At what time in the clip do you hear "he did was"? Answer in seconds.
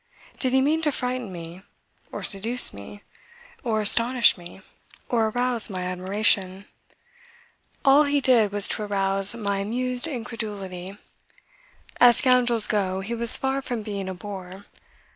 8.05-8.67